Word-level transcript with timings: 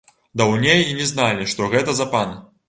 Даўней 0.41 0.81
і 0.93 0.95
не 1.01 1.05
зналі, 1.11 1.47
што 1.53 1.69
гэта 1.75 1.97
за 2.01 2.09
пан. 2.17 2.35